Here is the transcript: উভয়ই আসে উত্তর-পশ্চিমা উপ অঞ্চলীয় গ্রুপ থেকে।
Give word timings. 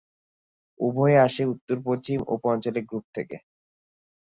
উভয়ই 0.79 1.17
আসে 1.25 1.43
উত্তর-পশ্চিমা 1.45 2.25
উপ 2.33 2.41
অঞ্চলীয় 2.45 2.85
গ্রুপ 2.89 3.05
থেকে। 3.15 3.37